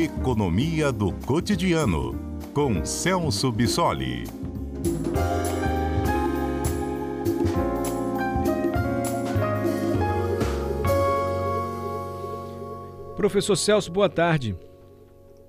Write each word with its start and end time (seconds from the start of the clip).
Economia 0.00 0.92
do 0.92 1.12
Cotidiano, 1.26 2.14
com 2.54 2.84
Celso 2.84 3.50
Bissoli. 3.50 4.22
Professor 13.16 13.56
Celso, 13.56 13.90
boa 13.90 14.08
tarde. 14.08 14.54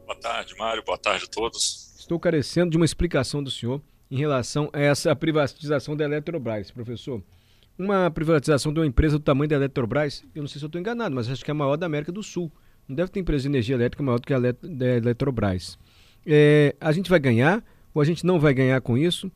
Boa 0.08 0.18
tarde, 0.20 0.56
Mário. 0.58 0.84
Boa 0.84 0.98
tarde 0.98 1.26
a 1.26 1.28
todos. 1.28 1.96
Estou 2.00 2.20
carecendo 2.20 2.72
de 2.72 2.78
uma 2.78 2.86
explicação 2.86 3.44
do 3.44 3.52
senhor 3.52 3.80
em 4.10 4.18
relação 4.18 4.68
a 4.74 4.80
essa 4.80 5.16
privatização 5.16 5.96
da 5.96 6.06
Eletrobras, 6.06 6.72
professor. 6.72 7.22
Uma 7.78 8.10
privatização 8.10 8.74
de 8.74 8.80
uma 8.80 8.88
empresa 8.88 9.20
do 9.20 9.24
tamanho 9.24 9.48
da 9.48 9.58
Eletrobras, 9.58 10.24
eu 10.34 10.42
não 10.42 10.48
sei 10.48 10.58
se 10.58 10.66
eu 10.66 10.70
estou 10.70 10.82
enganado, 10.82 11.14
mas 11.14 11.30
acho 11.30 11.46
que 11.46 11.52
é 11.52 11.54
a 11.54 11.56
maior 11.56 11.78
da 11.78 11.86
América 11.86 12.12
do 12.12 12.24
Sul. 12.24 12.52
Não 12.90 12.96
deve 12.96 13.12
ter 13.12 13.20
empresa 13.20 13.44
de 13.44 13.50
energia 13.50 13.76
elétrica 13.76 14.02
maior 14.02 14.20
do 14.20 14.26
que 14.26 14.34
a 14.34 14.38
Eletrobras. 14.98 15.78
É, 16.26 16.76
a 16.82 16.92
gente 16.92 17.08
vai 17.08 17.20
ganhar 17.20 17.64
ou 17.94 18.02
a 18.02 18.06
gente 18.06 18.26
não 18.26 18.40
vai 18.40 18.52
ganhar 18.52 18.82
com 18.82 18.98
isso? 18.98 19.32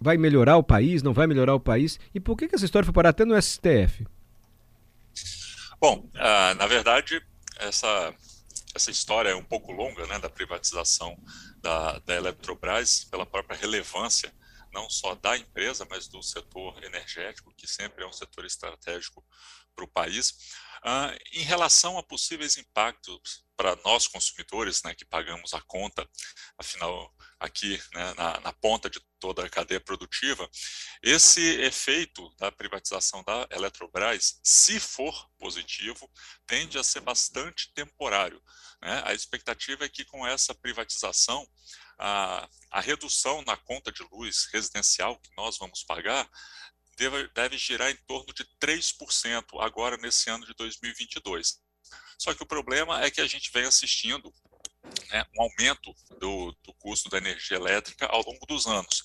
Vai 0.00 0.16
melhorar 0.16 0.56
o 0.56 0.62
país? 0.62 1.02
Não 1.02 1.12
vai 1.12 1.26
melhorar 1.26 1.54
o 1.54 1.60
país? 1.60 2.00
E 2.14 2.18
por 2.18 2.38
que, 2.38 2.48
que 2.48 2.54
essa 2.54 2.64
história 2.64 2.86
foi 2.86 2.94
parar 2.94 3.10
até 3.10 3.26
no 3.26 3.40
STF? 3.40 4.06
Bom, 5.78 6.08
uh, 6.14 6.54
na 6.56 6.66
verdade, 6.66 7.22
essa, 7.58 8.14
essa 8.74 8.90
história 8.90 9.28
é 9.28 9.34
um 9.34 9.44
pouco 9.44 9.70
longa, 9.70 10.06
né, 10.06 10.18
da 10.18 10.30
privatização 10.30 11.18
da, 11.60 11.98
da 11.98 12.14
Eletrobras, 12.14 13.04
pela 13.04 13.26
própria 13.26 13.58
relevância, 13.58 14.32
não 14.72 14.88
só 14.88 15.14
da 15.14 15.36
empresa, 15.36 15.86
mas 15.88 16.08
do 16.08 16.22
setor 16.22 16.82
energético, 16.84 17.54
que 17.56 17.66
sempre 17.66 18.04
é 18.04 18.06
um 18.06 18.12
setor 18.12 18.44
estratégico 18.44 19.24
para 19.74 19.84
o 19.84 19.88
país. 19.88 20.30
Uh, 20.78 21.18
em 21.32 21.42
relação 21.42 21.98
a 21.98 22.02
possíveis 22.02 22.56
impactos 22.56 23.44
para 23.56 23.74
nós 23.84 24.06
consumidores, 24.06 24.84
né, 24.84 24.94
que 24.94 25.04
pagamos 25.04 25.52
a 25.52 25.60
conta, 25.62 26.08
afinal, 26.56 27.12
aqui 27.40 27.80
né, 27.92 28.14
na, 28.14 28.38
na, 28.38 28.52
ponta 28.52 28.88
de 28.88 29.00
toda 29.18 29.44
a 29.44 29.50
cadeia 29.50 29.80
produtiva, 29.80 30.48
esse 31.02 31.60
efeito 31.60 32.32
da 32.36 32.52
privatização 32.52 33.24
da 33.24 33.48
Eletrobras, 33.50 34.38
se 34.44 34.78
for 34.78 35.28
positivo, 35.38 36.08
tende 36.46 36.78
a 36.78 36.84
ser 36.84 37.00
bastante 37.00 37.72
temporário. 37.74 38.40
Né? 38.80 39.02
A 39.04 39.12
expectativa 39.12 39.84
é 39.84 39.88
que 39.88 40.04
com 40.04 40.24
essa 40.24 40.54
privatização, 40.54 41.44
a, 41.98 42.48
a 42.70 42.80
redução 42.80 43.42
na 43.42 43.56
conta 43.56 43.90
de 43.90 44.02
luz 44.12 44.48
residencial 44.52 45.18
que 45.18 45.30
nós 45.36 45.58
vamos 45.58 45.82
pagar 45.82 46.28
deve, 46.96 47.28
deve 47.28 47.58
girar 47.58 47.90
em 47.90 47.96
torno 48.06 48.32
de 48.32 48.44
3% 48.60 49.44
agora 49.60 49.96
nesse 49.96 50.30
ano 50.30 50.46
de 50.46 50.54
2022. 50.54 51.58
Só 52.18 52.34
que 52.34 52.42
o 52.42 52.46
problema 52.46 53.02
é 53.02 53.10
que 53.10 53.20
a 53.20 53.26
gente 53.26 53.50
vem 53.52 53.64
assistindo 53.64 54.32
né, 55.10 55.24
um 55.36 55.42
aumento 55.42 55.94
do, 56.18 56.52
do 56.62 56.74
custo 56.74 57.08
da 57.08 57.18
energia 57.18 57.56
elétrica 57.56 58.06
ao 58.06 58.22
longo 58.22 58.44
dos 58.46 58.66
anos. 58.66 59.02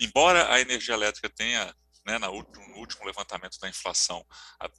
Embora 0.00 0.52
a 0.52 0.60
energia 0.60 0.94
elétrica 0.94 1.28
tenha 1.28 1.74
né, 2.06 2.18
no 2.18 2.44
último 2.84 3.04
levantamento 3.04 3.58
da 3.58 3.68
inflação, 3.68 4.24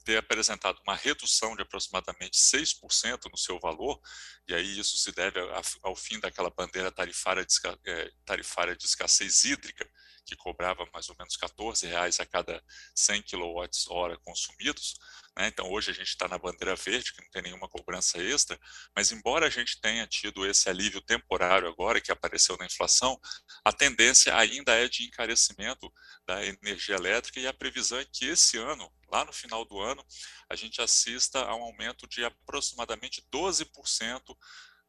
ter 0.04 0.16
apresentado 0.16 0.80
uma 0.86 0.94
redução 0.94 1.54
de 1.54 1.62
aproximadamente 1.62 2.38
6% 2.38 3.30
no 3.30 3.36
seu 3.36 3.58
valor, 3.58 4.00
e 4.48 4.54
aí 4.54 4.78
isso 4.78 4.96
se 4.96 5.12
deve 5.12 5.40
ao 5.82 5.94
fim 5.94 6.18
daquela 6.20 6.50
bandeira 6.50 6.90
tarifária 6.90 7.44
de, 7.44 7.54
é, 7.86 8.10
tarifária 8.24 8.76
de 8.76 8.86
escassez 8.86 9.44
hídrica, 9.44 9.88
que 10.26 10.34
cobrava 10.34 10.84
mais 10.92 11.08
ou 11.08 11.16
menos 11.16 11.36
14 11.36 11.86
reais 11.86 12.18
a 12.18 12.26
cada 12.26 12.62
100 12.94 13.22
kWh 13.22 14.18
consumidos. 14.24 14.96
Né? 15.36 15.46
Então, 15.46 15.70
hoje 15.70 15.92
a 15.92 15.94
gente 15.94 16.08
está 16.08 16.26
na 16.26 16.36
bandeira 16.36 16.74
verde, 16.74 17.12
que 17.12 17.22
não 17.22 17.30
tem 17.30 17.42
nenhuma 17.42 17.68
cobrança 17.68 18.18
extra, 18.18 18.58
mas 18.94 19.12
embora 19.12 19.46
a 19.46 19.50
gente 19.50 19.80
tenha 19.80 20.06
tido 20.06 20.44
esse 20.44 20.68
alívio 20.68 21.00
temporário 21.00 21.68
agora, 21.68 22.00
que 22.00 22.10
apareceu 22.10 22.56
na 22.56 22.66
inflação, 22.66 23.18
a 23.64 23.72
tendência 23.72 24.36
ainda 24.36 24.74
é 24.74 24.88
de 24.88 25.04
encarecimento 25.04 25.92
da 26.26 26.44
energia 26.44 26.96
elétrica 26.96 27.38
e 27.38 27.46
a 27.46 27.54
previsão 27.54 27.95
é 27.98 28.04
que 28.04 28.26
esse 28.26 28.58
ano, 28.58 28.92
lá 29.10 29.24
no 29.24 29.32
final 29.32 29.64
do 29.64 29.80
ano, 29.80 30.04
a 30.48 30.56
gente 30.56 30.80
assista 30.80 31.40
a 31.44 31.54
um 31.54 31.62
aumento 31.62 32.06
de 32.06 32.24
aproximadamente 32.24 33.22
12% 33.32 34.36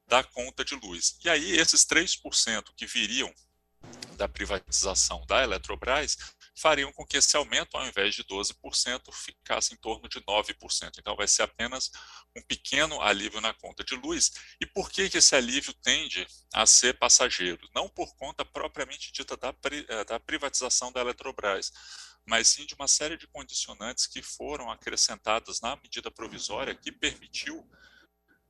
da 0.07 0.23
conta 0.23 0.63
de 0.63 0.75
luz. 0.75 1.18
E 1.23 1.29
aí, 1.29 1.51
esses 1.57 1.85
3% 1.85 2.73
que 2.75 2.85
viriam 2.85 3.34
da 4.16 4.28
privatização 4.28 5.23
da 5.28 5.44
Eletrobras 5.44 6.18
fariam 6.56 6.91
com 6.91 7.06
que 7.06 7.18
esse 7.18 7.38
aumento, 7.38 7.78
ao 7.78 7.85
invés 7.85 8.16
de 8.16 8.23
12%, 8.23 9.13
ficasse 9.13 9.74
em 9.74 9.78
torno 9.78 10.09
de 10.09 10.19
9%. 10.22 10.97
Então, 10.97 11.16
vai 11.16 11.28
ser 11.28 11.44
apenas 11.44 11.91
um 12.35 12.41
pequeno 12.41 13.00
alívio 13.01 13.39
na 13.39 13.53
conta 13.53 13.84
de 13.84 13.95
luz. 13.95 14.31
E 14.59 14.66
por 14.66 14.89
que, 14.89 15.03
esse 15.03 15.35
alívio 15.35 15.74
tende 15.74 16.25
a 16.53 16.66
ser 16.66 16.97
passageiro? 16.97 17.69
Não 17.75 17.88
por 17.88 18.16
conta 18.16 18.44
propriamente 18.44 19.12
dita 19.12 19.38
da, 19.38 19.53
eh, 19.72 20.03
da 20.06 20.19
privatização 20.19 20.91
da 20.91 21.01
Eletrobras, 21.01 21.72
mas 22.27 22.49
sim 22.49 22.65
de 22.65 22.75
uma 22.75 22.88
série 22.88 23.17
de 23.17 23.27
condicionantes 23.27 24.05
que 24.05 24.21
foram 24.21 24.69
acrescentadas 24.69 25.61
na 25.61 25.75
medida 25.77 26.11
provisória 26.11 26.75
que 26.75 26.91
permitiu 26.91 27.67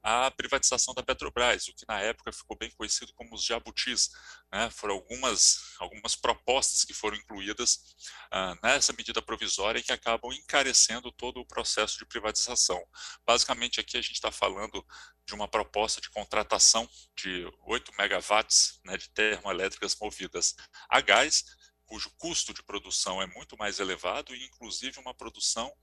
a 0.01 0.31
privatização 0.31 0.93
da 0.93 1.03
Petrobras, 1.03 1.67
o 1.67 1.73
que 1.73 1.85
na 1.85 1.99
época 1.99 2.31
ficou 2.31 2.57
bem 2.57 2.71
conhecido 2.71 3.11
como 3.13 3.35
os 3.35 3.43
jabutis. 3.43 4.09
Né? 4.49 4.69
Foram 4.69 4.95
algumas, 4.95 5.75
algumas 5.79 6.15
propostas 6.15 6.85
que 6.85 6.93
foram 6.93 7.17
incluídas 7.17 7.93
ah, 8.31 8.55
nessa 8.63 8.93
medida 8.93 9.21
provisória 9.21 9.83
que 9.83 9.91
acabam 9.91 10.31
encarecendo 10.31 11.11
todo 11.11 11.41
o 11.41 11.45
processo 11.45 11.97
de 11.97 12.05
privatização. 12.05 12.81
Basicamente, 13.25 13.81
aqui 13.81 13.97
a 13.97 14.01
gente 14.01 14.13
está 14.13 14.31
falando 14.31 14.85
de 15.25 15.35
uma 15.35 15.47
proposta 15.47 15.99
de 15.99 16.09
contratação 16.09 16.89
de 17.13 17.45
8 17.65 17.91
megawatts 17.97 18.79
né, 18.85 18.95
de 18.95 19.09
termoelétricas 19.09 19.93
movidas 19.99 20.55
a 20.89 21.01
gás, 21.01 21.43
cujo 21.87 22.11
custo 22.17 22.53
de 22.53 22.61
produção 22.61 23.21
é 23.21 23.25
muito 23.27 23.57
mais 23.57 23.79
elevado 23.79 24.35
e, 24.35 24.45
inclusive, 24.45 24.99
uma 24.99 25.13
produção 25.13 25.73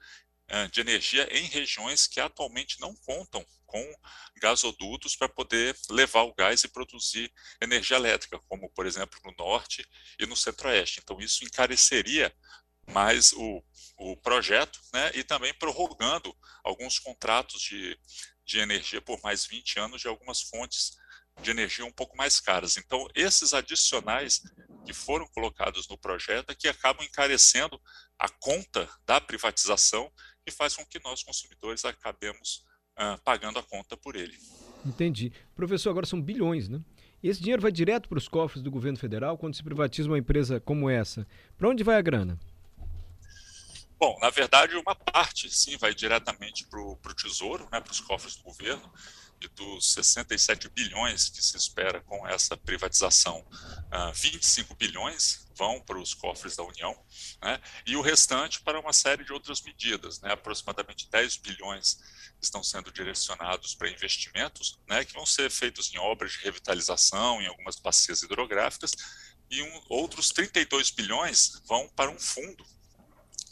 eh, 0.47 0.69
de 0.69 0.81
energia 0.81 1.27
em 1.37 1.47
regiões 1.47 2.07
que 2.07 2.21
atualmente 2.21 2.81
não 2.81 2.95
contam 2.95 3.45
com 3.67 3.95
gasodutos 4.37 5.17
para 5.17 5.29
poder 5.29 5.77
levar 5.91 6.23
o 6.23 6.35
gás 6.35 6.63
e 6.63 6.69
produzir 6.69 7.33
energia 7.61 7.97
elétrica, 7.97 8.39
como, 8.49 8.71
por 8.71 8.87
exemplo, 8.87 9.19
no 9.25 9.35
norte 9.37 9.85
e 10.19 10.27
no 10.27 10.37
centro-oeste. 10.37 11.01
Então, 11.03 11.19
isso 11.19 11.45
encareceria 11.45 12.33
mais 12.87 13.33
o, 13.33 13.65
o 13.97 14.17
projeto 14.19 14.79
né, 14.93 15.11
e 15.15 15.25
também 15.25 15.55
prorrogando 15.55 16.37
alguns 16.63 16.99
contratos 16.99 17.61
de, 17.63 17.99
de 18.45 18.59
energia 18.59 19.01
por 19.01 19.21
mais 19.23 19.47
20 19.47 19.81
anos 19.81 20.03
de 20.03 20.09
algumas 20.09 20.43
fontes 20.43 20.97
de 21.43 21.51
energia 21.51 21.85
um 21.85 21.93
pouco 21.93 22.17
mais 22.17 22.41
caras. 22.41 22.77
Então, 22.77 23.07
esses 23.15 23.53
adicionais 23.53 24.43
que 24.85 24.93
foram 24.93 25.27
colocados 25.29 25.89
no 25.89 25.99
projeto 25.99 26.51
é 26.51 26.55
que 26.55 26.69
acabam 26.69 27.05
encarecendo 27.05 27.81
a 28.19 28.29
conta 28.29 28.89
da 29.07 29.21
privatização 29.21 30.11
e 30.47 30.51
faz 30.51 30.77
com 30.77 30.85
que 30.85 31.01
nós, 31.03 31.23
consumidores, 31.23 31.85
acabemos 31.85 32.65
uh, 32.99 33.21
pagando 33.23 33.59
a 33.59 33.63
conta 33.63 33.97
por 33.97 34.15
ele. 34.15 34.39
Entendi. 34.85 35.33
Professor, 35.55 35.91
agora 35.91 36.07
são 36.07 36.21
bilhões, 36.21 36.69
né? 36.69 36.81
E 37.23 37.29
esse 37.29 37.41
dinheiro 37.41 37.63
vai 37.63 37.73
direto 37.73 38.09
para 38.09 38.19
os 38.19 38.29
cofres 38.29 38.63
do 38.63 38.71
governo 38.71 38.99
federal 38.99 39.39
quando 39.39 39.55
se 39.55 39.63
privatiza 39.63 40.09
uma 40.09 40.19
empresa 40.19 40.61
como 40.61 40.91
essa. 40.91 41.27
Para 41.57 41.71
onde 41.71 41.83
vai 41.83 41.97
a 41.97 42.03
grana? 42.03 42.39
Bom, 43.99 44.19
na 44.21 44.29
verdade, 44.29 44.77
uma 44.77 44.95
parte, 44.95 45.49
sim, 45.49 45.79
vai 45.79 45.95
diretamente 45.95 46.67
para 46.67 46.79
o 46.79 46.99
Tesouro, 47.15 47.67
né, 47.73 47.81
para 47.81 47.93
os 47.93 48.01
cofres 48.01 48.37
do 48.37 48.43
governo 48.43 48.93
e 49.45 49.49
dos 49.49 49.93
67 49.93 50.69
bilhões 50.69 51.29
que 51.29 51.43
se 51.43 51.57
espera 51.57 52.01
com 52.03 52.27
essa 52.27 52.57
privatização, 52.57 53.39
uh, 53.41 53.85
ah, 53.91 54.13
25 54.13 54.75
bilhões 54.75 55.47
vão 55.57 55.81
para 55.81 55.99
os 55.99 56.15
cofres 56.15 56.57
da 56.57 56.65
União, 56.65 56.99
né, 57.41 57.61
e 57.87 57.97
o 57.97 58.01
restante 58.01 58.61
para 58.61 58.81
uma 58.81 58.93
série 58.93 59.25
de 59.25 59.33
outras 59.33 59.63
medidas, 59.63 60.21
né, 60.21 60.33
aproximadamente 60.33 61.09
10 61.09 61.37
bilhões 61.37 61.99
estão 62.43 62.63
sendo 62.63 62.91
direcionados 62.93 63.75
para 63.75 63.89
investimentos, 63.89 64.79
né, 64.89 65.05
que 65.05 65.13
vão 65.13 65.25
ser 65.25 65.51
feitos 65.51 65.93
em 65.95 65.99
obras 65.99 66.33
de 66.33 66.39
revitalização, 66.39 67.41
em 67.41 67.47
algumas 67.47 67.77
bacias 67.77 68.23
hidrográficas, 68.23 68.93
e 69.51 69.63
um, 69.63 69.83
outros 69.89 70.31
32 70.31 70.91
bilhões 70.91 71.63
vão 71.67 71.89
para 71.91 72.11
um 72.11 72.19
fundo 72.19 72.65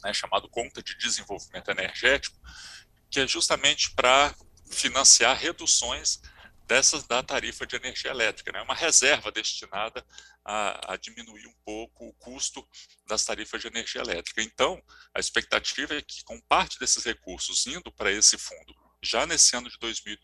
né, 0.02 0.12
chamado 0.12 0.48
Conta 0.48 0.82
de 0.82 0.96
Desenvolvimento 0.96 1.70
Energético, 1.70 2.36
que 3.10 3.20
é 3.20 3.28
justamente 3.28 3.92
para 3.92 4.34
financiar 4.72 5.36
reduções 5.36 6.20
dessas 6.66 7.04
da 7.04 7.22
tarifa 7.22 7.66
de 7.66 7.76
energia 7.76 8.10
elétrica, 8.10 8.50
né? 8.50 8.62
uma 8.62 8.74
reserva 8.74 9.30
destinada 9.30 10.04
a, 10.44 10.94
a, 10.94 10.96
diminuir 10.96 11.46
um 11.46 11.54
pouco 11.64 12.08
o 12.08 12.14
custo 12.14 12.66
das 13.06 13.24
tarifas 13.24 13.60
de 13.60 13.66
energia 13.66 14.00
elétrica. 14.00 14.42
Então, 14.42 14.82
a 15.14 15.20
expectativa 15.20 15.94
é 15.94 16.02
que, 16.02 16.24
com 16.24 16.40
parte 16.40 16.78
desses 16.78 17.04
recursos 17.04 17.66
indo 17.66 17.92
para 17.92 18.10
esse 18.10 18.38
fundo, 18.38 18.74
já 19.02 19.26
nesse 19.26 19.54
ano 19.54 19.68
de 19.68 19.78
2000, 19.78 20.16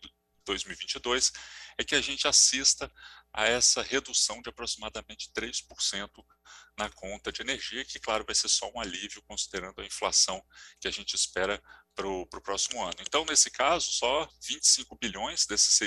2022, 0.45 1.31
é 1.77 1.83
que 1.83 1.95
a 1.95 2.01
gente 2.01 2.27
assista 2.27 2.91
a 3.33 3.45
essa 3.45 3.81
redução 3.81 4.41
de 4.41 4.49
aproximadamente 4.49 5.31
3% 5.33 6.09
na 6.77 6.89
conta 6.89 7.31
de 7.31 7.41
energia, 7.41 7.85
que, 7.85 7.99
claro, 7.99 8.25
vai 8.25 8.35
ser 8.35 8.49
só 8.49 8.71
um 8.73 8.79
alívio 8.79 9.21
considerando 9.23 9.81
a 9.81 9.85
inflação 9.85 10.43
que 10.79 10.87
a 10.87 10.91
gente 10.91 11.15
espera 11.15 11.61
para 11.93 12.07
o 12.07 12.25
próximo 12.41 12.81
ano. 12.83 12.95
Então, 13.01 13.25
nesse 13.25 13.51
caso, 13.51 13.91
só 13.91 14.27
25 14.41 14.97
bilhões 14.97 15.45
desses 15.45 15.77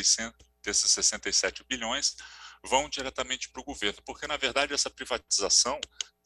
desses 0.62 0.90
67 0.92 1.64
bilhões 1.64 2.16
vão 2.64 2.88
diretamente 2.88 3.50
para 3.50 3.60
o 3.60 3.64
governo, 3.64 4.00
porque 4.04 4.26
na 4.26 4.36
verdade 4.36 4.72
essa 4.72 4.88
privatização, 4.88 5.80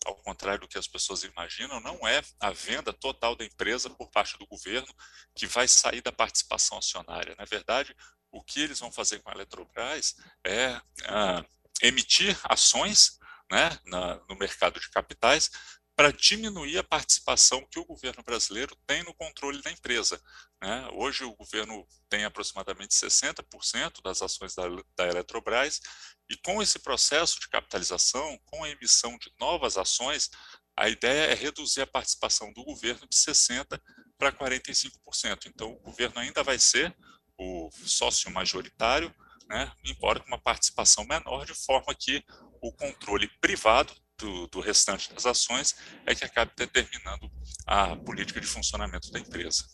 ao 0.05 0.15
contrário 0.17 0.61
do 0.61 0.69
que 0.69 0.79
as 0.79 0.87
pessoas 0.87 1.25
imaginam, 1.25 1.81
não 1.81 2.07
é 2.07 2.23
a 2.39 2.51
venda 2.51 2.93
total 2.93 3.35
da 3.35 3.45
empresa 3.45 3.89
por 3.89 4.11
parte 4.11 4.37
do 4.39 4.47
governo 4.47 4.93
que 5.35 5.47
vai 5.47 5.67
sair 5.67 6.03
da 6.03 6.13
participação 6.13 6.77
acionária. 6.77 7.35
Na 7.39 7.47
verdade, 7.47 7.97
o 8.31 8.43
que 8.43 8.61
eles 8.61 8.81
vão 8.81 8.93
fazer 8.93 9.21
com 9.21 9.31
a 9.31 9.35
Eletrobras 9.35 10.17
é 10.45 10.81
ah, 11.05 11.45
emitir 11.83 12.39
ações 12.45 13.19
né, 13.51 13.79
na, 13.87 14.17
no 14.29 14.37
mercado 14.37 14.81
de 14.81 14.91
capitais 14.91 15.51
para 15.97 16.13
diminuir 16.13 16.77
a 16.77 16.85
participação 16.85 17.67
que 17.71 17.79
o 17.79 17.85
governo 17.85 18.23
brasileiro 18.23 18.77
tem 18.87 19.03
no 19.03 19.15
controle 19.15 19.63
da 19.63 19.71
empresa. 19.71 20.21
Né? 20.63 20.89
Hoje 20.93 21.25
o 21.25 21.35
governo 21.35 21.87
tem 22.11 22.25
aproximadamente 22.25 22.95
60% 22.95 24.03
das 24.03 24.21
ações 24.21 24.55
da, 24.55 24.65
da 24.95 25.07
Eletrobras, 25.09 25.81
e 26.29 26.37
com 26.37 26.61
esse 26.61 26.79
processo 26.81 27.41
de 27.41 27.49
capitalização, 27.49 28.39
com 28.45 28.63
a 28.63 28.69
emissão 28.69 29.17
de 29.17 29.33
novas 29.41 29.79
ações, 29.79 30.29
a 30.77 30.89
ideia 30.91 31.33
é 31.33 31.35
reduzir 31.35 31.81
a 31.81 31.87
participação 31.87 32.53
do 32.53 32.63
governo 32.63 33.07
de 33.09 33.17
60% 33.17 33.81
para 34.19 34.33
45%. 34.33 35.47
Então, 35.47 35.73
o 35.73 35.81
governo 35.81 36.19
ainda 36.19 36.43
vai 36.43 36.59
ser 36.59 36.95
o 37.39 37.71
sócio 37.73 38.31
majoritário, 38.31 39.13
né, 39.49 39.71
embora 39.85 40.21
com 40.21 40.29
uma 40.29 40.39
participação 40.39 41.05
menor, 41.07 41.45
de 41.45 41.55
forma 41.55 41.95
que 41.95 42.23
o 42.61 42.73
controle 42.73 43.29
privado 43.41 43.93
do, 44.19 44.47
do, 44.49 44.61
restante 44.61 45.13
das 45.13 45.27
ações 45.27 45.77
é 46.07 46.15
que 46.15 46.25
acabe 46.25 46.53
determinando 46.57 47.31
a 47.67 47.95
política 47.97 48.41
de 48.41 48.47
funcionamento 48.47 49.11
da 49.13 49.21
empresa. 49.21 49.65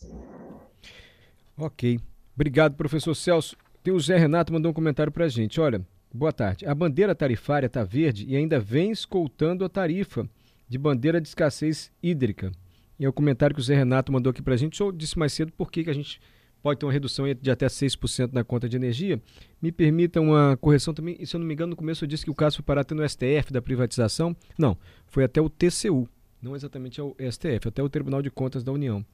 Ok. 1.57 1.99
Obrigado, 2.35 2.75
professor 2.75 3.15
Celso. 3.15 3.55
Tem 3.83 3.93
o 3.93 3.99
Zé 3.99 4.17
Renato 4.17 4.51
mandou 4.51 4.71
um 4.71 4.73
comentário 4.73 5.11
para 5.11 5.25
a 5.25 5.29
gente. 5.29 5.61
Olha, 5.61 5.85
boa 6.13 6.33
tarde. 6.33 6.65
A 6.65 6.75
bandeira 6.75 7.15
tarifária 7.15 7.67
está 7.67 7.83
verde 7.83 8.25
e 8.27 8.35
ainda 8.35 8.59
vem 8.59 8.91
escoltando 8.91 9.63
a 9.63 9.69
tarifa 9.69 10.27
de 10.67 10.77
bandeira 10.77 11.21
de 11.21 11.27
escassez 11.27 11.91
hídrica. 12.01 12.51
E 12.99 13.05
é 13.05 13.09
o 13.09 13.13
comentário 13.13 13.55
que 13.55 13.61
o 13.61 13.63
Zé 13.63 13.75
Renato 13.75 14.11
mandou 14.11 14.31
aqui 14.31 14.41
para 14.41 14.53
a 14.53 14.57
gente. 14.57 14.79
Eu 14.79 14.91
disse 14.91 15.17
mais 15.17 15.33
cedo 15.33 15.51
por 15.53 15.71
que 15.71 15.89
a 15.89 15.93
gente 15.93 16.19
pode 16.63 16.79
ter 16.79 16.85
uma 16.85 16.93
redução 16.93 17.25
de 17.33 17.51
até 17.51 17.67
6% 17.67 18.31
na 18.31 18.41
conta 18.43 18.69
de 18.69 18.77
energia. 18.77 19.21
Me 19.61 19.69
permita 19.69 20.21
uma 20.21 20.57
correção 20.57 20.93
também, 20.93 21.17
e 21.19 21.27
se 21.27 21.35
eu 21.35 21.39
não 21.39 21.45
me 21.45 21.53
engano, 21.53 21.71
no 21.71 21.75
começo 21.75 22.05
eu 22.05 22.07
disse 22.07 22.23
que 22.23 22.31
o 22.31 22.35
caso 22.35 22.55
foi 22.55 22.63
parar 22.63 22.81
até 22.81 22.95
no 22.95 23.07
STF 23.07 23.51
da 23.51 23.61
privatização. 23.61 24.35
Não, 24.57 24.77
foi 25.05 25.25
até 25.25 25.41
o 25.41 25.49
TCU, 25.49 26.09
não 26.41 26.55
exatamente 26.55 27.01
ao 27.01 27.15
STF, 27.19 27.67
até 27.67 27.83
o 27.83 27.89
Tribunal 27.89 28.21
de 28.21 28.31
Contas 28.31 28.63
da 28.63 28.71
União. 28.71 29.05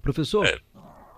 Professor? 0.00 0.46
É, 0.46 0.58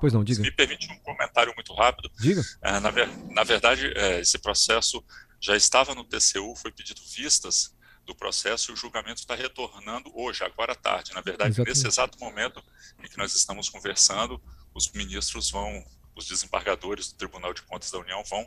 pois 0.01 0.13
não, 0.13 0.25
diga. 0.25 0.43
me 0.43 0.51
permite 0.51 0.91
um 0.91 0.99
comentário 0.99 1.55
muito 1.55 1.73
rápido. 1.73 2.11
Diga. 2.19 2.43
É, 2.61 2.81
na, 2.81 2.91
na, 3.31 3.45
verdade, 3.45 3.87
é, 3.95 4.21
esse 4.21 4.39
processo 4.41 5.03
já 5.41 5.57
estava 5.57 5.95
no 5.95 6.03
TCU, 6.03 6.57
foi 6.57 6.73
pedido 6.73 7.01
vistas 7.15 7.73
do 8.05 8.17
processo 8.17 8.73
e 8.73 8.75
o 8.75 8.77
julgamento 8.77 9.21
está 9.21 9.37
retornando 9.37 10.11
hoje, 10.13 10.43
agora 10.43 10.73
à 10.73 10.75
tarde. 10.75 11.13
Na 11.15 11.21
verdade, 11.21 11.51
Exatamente. 11.51 11.69
nesse 11.69 11.87
exato 11.87 12.19
momento 12.19 12.61
em 12.99 13.09
que 13.09 13.17
nós 13.17 13.33
estamos 13.37 13.69
conversando, 13.69 14.43
os 14.75 14.91
ministros 14.93 15.51
vão, 15.51 15.85
os 16.15 16.27
desembargadores 16.27 17.13
do 17.13 17.17
Tribunal 17.17 17.53
de 17.53 17.63
Contas 17.63 17.91
da 17.91 17.99
União 17.99 18.23
vão 18.25 18.47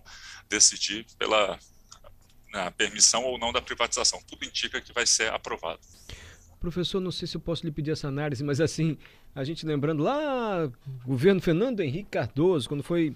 decidir 0.49 1.05
pela 1.17 1.59
né, 2.51 2.71
permissão 2.71 3.23
ou 3.23 3.37
não 3.37 3.51
da 3.51 3.61
privatização. 3.61 4.21
Tudo 4.27 4.45
indica 4.45 4.81
que 4.81 4.93
vai 4.93 5.05
ser 5.05 5.31
aprovado. 5.31 5.79
Professor, 6.59 6.99
não 6.99 7.11
sei 7.11 7.27
se 7.27 7.35
eu 7.35 7.41
posso 7.41 7.65
lhe 7.65 7.71
pedir 7.71 7.91
essa 7.91 8.07
análise, 8.07 8.43
mas 8.43 8.59
assim, 8.59 8.97
a 9.35 9.43
gente 9.43 9.65
lembrando 9.65 10.01
lá, 10.01 10.71
governo 11.05 11.39
Fernando 11.39 11.81
Henrique 11.81 12.09
Cardoso, 12.09 12.67
quando 12.67 12.81
foi 12.81 13.15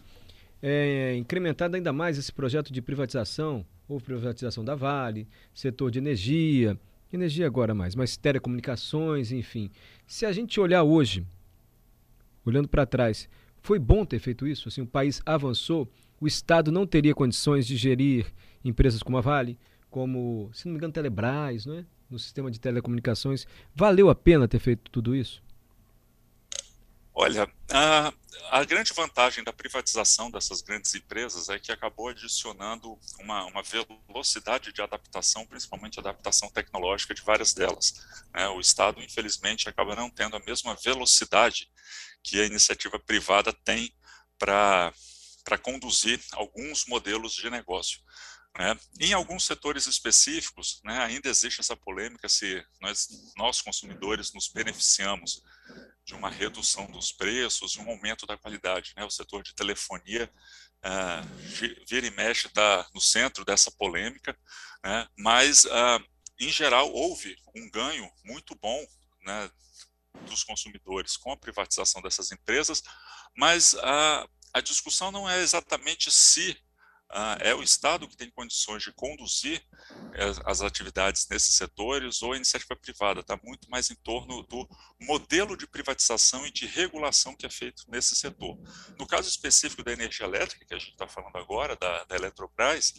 é, 0.61 1.15
incrementado 1.15 1.75
ainda 1.75 1.91
mais 1.91 2.17
esse 2.17 2.31
projeto 2.31 2.71
de 2.71 2.81
privatização, 2.81 3.65
houve 3.87 4.05
privatização 4.05 4.63
da 4.63 4.75
Vale, 4.75 5.27
setor 5.53 5.89
de 5.89 5.97
energia, 5.97 6.77
energia 7.11 7.47
agora 7.47 7.73
mais, 7.73 7.95
mas 7.95 8.17
telecomunicações, 8.17 9.31
enfim. 9.31 9.71
Se 10.05 10.25
a 10.25 10.31
gente 10.31 10.59
olhar 10.59 10.83
hoje, 10.83 11.25
olhando 12.49 12.67
para 12.67 12.85
trás, 12.85 13.29
foi 13.61 13.79
bom 13.79 14.05
ter 14.05 14.19
feito 14.19 14.47
isso? 14.47 14.67
Assim, 14.67 14.81
o 14.81 14.87
país 14.87 15.21
avançou, 15.25 15.89
o 16.19 16.27
Estado 16.27 16.71
não 16.71 16.85
teria 16.85 17.13
condições 17.13 17.65
de 17.65 17.77
gerir 17.77 18.25
empresas 18.63 19.01
como 19.01 19.17
a 19.17 19.21
Vale, 19.21 19.57
como, 19.89 20.49
se 20.53 20.65
não 20.65 20.73
me 20.73 20.77
engano, 20.77 20.93
Telebrás, 20.93 21.65
é? 21.67 21.85
no 22.09 22.19
sistema 22.19 22.49
de 22.49 22.59
telecomunicações. 22.59 23.45
Valeu 23.73 24.09
a 24.09 24.15
pena 24.15 24.47
ter 24.47 24.59
feito 24.59 24.89
tudo 24.91 25.15
isso? 25.15 25.41
Olha, 27.21 27.51
a, 27.69 28.13
a, 28.49 28.63
grande 28.63 28.93
vantagem 28.93 29.43
da 29.43 29.51
privatização 29.51 30.31
dessas 30.31 30.61
grandes 30.61 30.95
empresas 30.95 31.49
é 31.49 31.59
que 31.59 31.69
acabou 31.69 32.07
adicionando 32.07 32.97
uma, 33.19 33.43
uma 33.45 33.61
velocidade 33.61 34.71
de 34.71 34.81
adaptação, 34.81 35.45
principalmente 35.45 35.99
adaptação 35.99 36.49
tecnológica 36.49 37.13
de 37.13 37.21
várias 37.21 37.53
delas. 37.53 38.05
Né? 38.33 38.47
O 38.47 38.61
Estado, 38.61 39.01
infelizmente, 39.01 39.67
acaba 39.67 39.97
não 39.97 40.09
tendo 40.09 40.37
a 40.37 40.39
mesma 40.39 40.75
velocidade 40.75 41.69
que 42.23 42.39
a 42.39 42.45
iniciativa 42.45 42.99
privada 42.99 43.51
tem 43.51 43.93
para 44.37 44.93
conduzir 45.61 46.21
alguns 46.33 46.85
modelos 46.85 47.33
de 47.33 47.49
negócio. 47.49 47.99
Né? 48.57 48.77
Em 48.99 49.13
alguns 49.13 49.45
setores 49.45 49.85
específicos, 49.85 50.81
né, 50.83 50.97
ainda 50.99 51.29
existe 51.29 51.61
essa 51.61 51.75
polêmica 51.75 52.27
se 52.27 52.63
nós, 52.81 53.07
nós, 53.37 53.61
consumidores, 53.61 54.33
nos 54.33 54.47
beneficiamos 54.49 55.41
de 56.03 56.15
uma 56.15 56.29
redução 56.29 56.87
dos 56.87 57.11
preços, 57.11 57.71
de 57.71 57.79
um 57.79 57.89
aumento 57.89 58.25
da 58.25 58.37
qualidade. 58.37 58.93
Né? 58.97 59.05
O 59.05 59.09
setor 59.09 59.43
de 59.43 59.53
telefonia 59.53 60.31
uh, 60.83 61.85
vira 61.87 62.07
e 62.07 62.11
mexe 62.11 62.47
está 62.47 62.87
no 62.93 62.99
centro 62.99 63.45
dessa 63.45 63.71
polêmica, 63.71 64.37
né? 64.83 65.07
mas, 65.17 65.65
uh, 65.65 66.03
em 66.39 66.49
geral, 66.49 66.91
houve 66.91 67.35
um 67.55 67.69
ganho 67.69 68.09
muito 68.25 68.55
bom 68.55 68.85
né, 69.21 69.51
dos 70.25 70.43
consumidores 70.43 71.17
com 71.17 71.31
a 71.31 71.37
privatização 71.37 72.01
dessas 72.01 72.31
empresas, 72.31 72.83
mas 73.37 73.75
a, 73.75 74.27
a 74.53 74.61
discussão 74.61 75.11
não 75.11 75.29
é 75.29 75.41
exatamente 75.41 76.11
se 76.11 76.57
ah, 77.11 77.37
é 77.39 77.55
o 77.55 77.63
Estado 77.63 78.07
que 78.07 78.15
tem 78.15 78.29
condições 78.29 78.83
de 78.83 78.93
conduzir 78.93 79.65
as, 80.13 80.39
as 80.45 80.61
atividades 80.61 81.27
nesses 81.27 81.55
setores 81.55 82.21
ou 82.21 82.33
a 82.33 82.35
iniciativa 82.35 82.75
privada, 82.75 83.21
está 83.21 83.39
muito 83.43 83.67
mais 83.69 83.89
em 83.89 83.95
torno 83.95 84.43
do 84.43 84.69
modelo 85.01 85.57
de 85.57 85.65
privatização 85.65 86.45
e 86.45 86.51
de 86.51 86.67
regulação 86.67 87.35
que 87.35 87.47
é 87.47 87.49
feito 87.49 87.83
nesse 87.87 88.15
setor. 88.15 88.59
No 88.97 89.07
caso 89.07 89.27
específico 89.27 89.83
da 89.83 89.91
energia 89.91 90.25
elétrica, 90.25 90.65
que 90.65 90.73
a 90.73 90.77
gente 90.77 90.91
está 90.91 91.07
falando 91.07 91.35
agora, 91.37 91.75
da, 91.75 92.03
da 92.03 92.15
Eletrobras, 92.15 92.93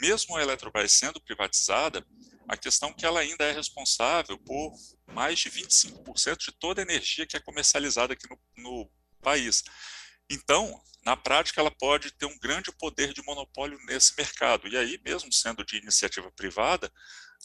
mesmo 0.00 0.36
a 0.36 0.42
Eletrobras 0.42 0.92
sendo 0.92 1.20
privatizada, 1.20 2.06
a 2.48 2.56
questão 2.56 2.90
é 2.90 2.94
que 2.94 3.06
ela 3.06 3.20
ainda 3.20 3.44
é 3.44 3.52
responsável 3.52 4.38
por 4.38 4.72
mais 5.06 5.38
de 5.38 5.50
25% 5.50 6.36
de 6.38 6.52
toda 6.52 6.80
a 6.80 6.82
energia 6.82 7.26
que 7.26 7.36
é 7.36 7.40
comercializada 7.40 8.14
aqui 8.14 8.26
no, 8.28 8.38
no 8.56 8.90
país. 9.20 9.62
Então, 10.30 10.80
na 11.04 11.16
prática, 11.16 11.60
ela 11.60 11.70
pode 11.70 12.10
ter 12.12 12.26
um 12.26 12.38
grande 12.38 12.72
poder 12.72 13.12
de 13.12 13.22
monopólio 13.22 13.78
nesse 13.86 14.14
mercado. 14.16 14.68
E 14.68 14.76
aí, 14.76 15.00
mesmo 15.04 15.32
sendo 15.32 15.64
de 15.64 15.76
iniciativa 15.76 16.30
privada, 16.32 16.92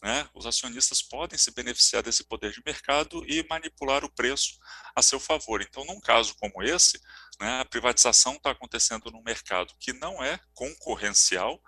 né, 0.01 0.27
os 0.33 0.45
acionistas 0.45 1.01
podem 1.01 1.37
se 1.37 1.51
beneficiar 1.51 2.03
desse 2.03 2.23
poder 2.25 2.51
de 2.51 2.61
mercado 2.65 3.23
e 3.25 3.45
manipular 3.47 4.03
o 4.03 4.13
preço 4.13 4.57
a 4.95 5.01
seu 5.01 5.19
favor. 5.19 5.61
Então, 5.61 5.85
num 5.85 5.99
caso 5.99 6.35
como 6.35 6.61
esse, 6.61 6.99
né, 7.39 7.61
a 7.61 7.65
privatização 7.65 8.33
está 8.33 8.51
acontecendo 8.51 9.11
num 9.11 9.23
mercado 9.23 9.73
que 9.79 9.93
não 9.93 10.21
é 10.21 10.39
concorrencial, 10.53 11.61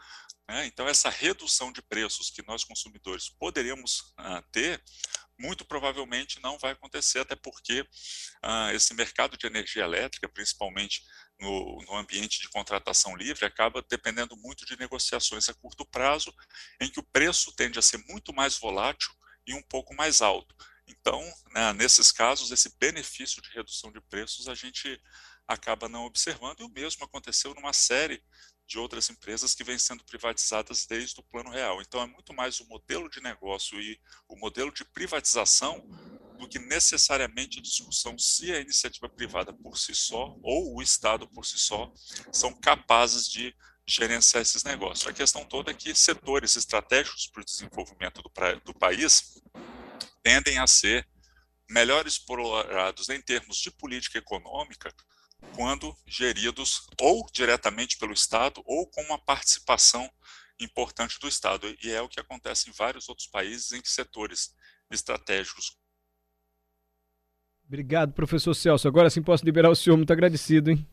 né? 0.48 0.66
Então, 0.66 0.88
essa 0.88 1.10
redução 1.10 1.72
de 1.72 1.82
preços 1.82 2.30
que 2.30 2.46
nós 2.46 2.64
consumidores 2.64 3.30
poderíamos 3.30 4.14
uh, 4.20 4.44
ter, 4.52 4.84
muito 5.38 5.66
provavelmente 5.66 6.42
não 6.42 6.58
vai 6.58 6.72
acontecer, 6.72 7.20
até 7.20 7.36
porque 7.36 7.82
uh, 7.82 8.70
esse 8.74 8.94
mercado 8.94 9.38
de 9.38 9.48
energia 9.48 9.84
elétrica, 9.84 10.30
principalmente 10.30 11.04
no, 11.40 11.84
no, 11.88 11.96
ambiente 11.96 12.40
de 12.40 12.50
contratação 12.50 13.16
livre, 13.16 13.46
acaba 13.46 13.84
dependendo 13.90 14.38
muito 14.38 14.66
de 14.66 14.78
negociações 14.78 15.50
a 15.50 15.54
curto 15.54 15.86
prazo, 15.86 16.34
em 16.80 16.90
que 16.90 17.00
o 17.00 17.08
preço 17.12 17.54
tende 17.56 17.80
a 17.80 17.82
ser 17.82 17.98
muito 18.08 18.34
mais 18.34 18.58
volátil 18.58 19.12
e 19.46 19.54
um 19.54 19.64
pouco 19.64 19.94
mais 19.94 20.22
alto. 20.22 20.56
Então, 20.88 21.22
né, 21.52 21.74
nesses 21.74 22.12
casos, 22.12 22.52
esse 22.52 22.78
benefício 22.78 23.42
de 23.42 23.50
redução 23.50 23.92
de 23.92 24.00
preços 24.02 24.48
a 24.48 24.54
gente 24.54 25.02
acaba 25.48 25.90
não 25.90 26.06
observando, 26.06 26.62
e 26.62 26.64
o 26.64 26.70
mesmo 26.70 27.04
aconteceu 27.04 27.54
numa 27.54 27.74
série 27.74 28.24
de 28.68 28.80
outras 28.80 29.10
empresas 29.10 29.54
que 29.54 29.64
vêm 29.64 29.78
sendo 29.78 30.04
privatizadas 30.04 30.86
desde 30.86 31.20
o 31.20 31.24
plano 31.24 31.52
real. 31.52 31.82
Então, 31.82 32.02
é 32.02 32.08
muito 32.08 32.34
mais 32.34 32.60
o 32.60 32.68
modelo 32.68 33.10
de 33.10 33.22
negócio 33.22 33.80
e 33.80 34.00
o 34.28 34.36
modelo 34.36 34.72
de 34.72 34.84
privatização 34.86 35.88
do 36.40 36.48
que 36.48 36.60
necessariamente 36.60 37.60
a 37.60 37.62
discussão 37.62 38.18
se 38.18 38.52
a 38.52 38.60
iniciativa 38.60 39.08
privada 39.08 39.54
por 39.54 39.78
si 39.78 39.94
só 39.96 40.36
ou 40.42 40.76
o 40.76 40.82
Estado 40.82 41.28
por 41.28 41.46
si 41.46 41.58
só 41.58 41.92
são 42.32 42.54
capazes 42.54 43.28
de 43.28 43.56
gerenciar 43.88 44.42
esses 44.42 44.64
negócios. 44.64 45.08
A 45.08 45.14
questão 45.14 45.46
toda 45.46 45.72
é 45.72 45.74
que 45.74 45.94
setores 45.94 46.56
estratégicos 46.56 47.28
para 47.28 47.42
o 47.42 47.46
desenvolvimento 47.46 48.22
do, 48.22 48.32
do 48.66 48.74
país 48.74 49.42
tendem 50.24 50.58
a 50.58 50.66
ser 50.66 51.08
melhor 51.70 52.06
explorados 52.08 53.10
em 53.10 53.22
termos 53.22 53.58
de 53.58 53.72
política 53.72 54.18
econômica 54.18 54.94
quando 55.54 55.96
geridos 56.06 56.88
ou 57.00 57.26
diretamente 57.32 57.98
pelo 57.98 58.14
Estado 58.14 58.62
ou 58.66 58.88
com 58.88 59.02
uma 59.04 59.18
participação 59.18 60.10
importante 60.60 61.20
do 61.20 61.28
Estado. 61.28 61.68
E 61.84 61.92
é 61.92 62.02
o 62.02 62.10
que 62.10 62.20
acontece 62.20 62.70
em 62.70 62.74
vários 62.74 63.10
outros 63.10 63.28
países 63.28 63.72
em 63.72 63.82
setores 63.84 64.54
estratégicos. 64.92 65.78
Obrigado, 67.68 68.14
professor 68.14 68.54
Celso. 68.54 68.88
Agora 68.88 69.10
sim 69.10 69.22
posso 69.22 69.44
liberar 69.44 69.70
o 69.70 69.76
senhor. 69.76 69.98
Muito 69.98 70.14
agradecido, 70.14 70.70
hein? 70.70 70.88